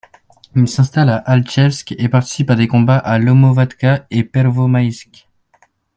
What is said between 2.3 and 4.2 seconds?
à des combats à Lomovatka